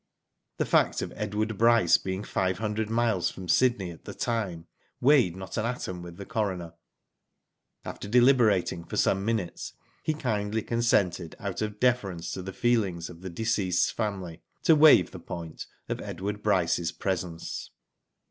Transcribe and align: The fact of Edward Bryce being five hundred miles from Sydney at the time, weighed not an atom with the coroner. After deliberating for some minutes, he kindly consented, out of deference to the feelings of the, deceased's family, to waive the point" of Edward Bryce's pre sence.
The 0.57 0.65
fact 0.65 1.03
of 1.03 1.13
Edward 1.15 1.59
Bryce 1.59 1.99
being 1.99 2.23
five 2.23 2.57
hundred 2.57 2.89
miles 2.89 3.29
from 3.29 3.47
Sydney 3.47 3.91
at 3.91 4.05
the 4.05 4.15
time, 4.15 4.65
weighed 4.99 5.35
not 5.35 5.57
an 5.57 5.65
atom 5.67 6.01
with 6.01 6.17
the 6.17 6.25
coroner. 6.25 6.73
After 7.85 8.07
deliberating 8.09 8.83
for 8.83 8.97
some 8.97 9.23
minutes, 9.23 9.73
he 10.01 10.15
kindly 10.15 10.63
consented, 10.63 11.35
out 11.37 11.61
of 11.61 11.79
deference 11.79 12.31
to 12.31 12.41
the 12.41 12.51
feelings 12.51 13.11
of 13.11 13.21
the, 13.21 13.29
deceased's 13.29 13.91
family, 13.91 14.41
to 14.63 14.75
waive 14.75 15.11
the 15.11 15.19
point" 15.19 15.67
of 15.87 16.01
Edward 16.01 16.41
Bryce's 16.41 16.91
pre 16.91 17.15
sence. 17.17 17.69